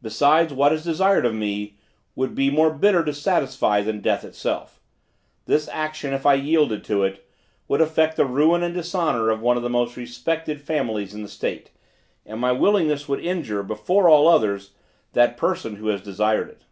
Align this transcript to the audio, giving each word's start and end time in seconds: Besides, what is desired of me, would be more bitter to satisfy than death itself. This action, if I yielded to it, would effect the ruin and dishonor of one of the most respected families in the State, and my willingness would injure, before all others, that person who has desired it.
Besides, 0.00 0.54
what 0.54 0.72
is 0.72 0.84
desired 0.84 1.26
of 1.26 1.34
me, 1.34 1.76
would 2.14 2.36
be 2.36 2.52
more 2.52 2.70
bitter 2.72 3.04
to 3.04 3.12
satisfy 3.12 3.80
than 3.82 4.00
death 4.00 4.22
itself. 4.22 4.78
This 5.46 5.66
action, 5.70 6.12
if 6.14 6.24
I 6.24 6.34
yielded 6.34 6.84
to 6.84 7.02
it, 7.02 7.28
would 7.66 7.80
effect 7.80 8.14
the 8.16 8.26
ruin 8.26 8.62
and 8.62 8.72
dishonor 8.72 9.28
of 9.28 9.40
one 9.42 9.56
of 9.56 9.64
the 9.64 9.68
most 9.68 9.96
respected 9.96 10.60
families 10.60 11.14
in 11.14 11.24
the 11.24 11.28
State, 11.28 11.72
and 12.24 12.40
my 12.40 12.52
willingness 12.52 13.08
would 13.08 13.18
injure, 13.18 13.64
before 13.64 14.08
all 14.08 14.28
others, 14.28 14.70
that 15.14 15.36
person 15.36 15.74
who 15.74 15.88
has 15.88 16.00
desired 16.00 16.48
it. 16.48 16.62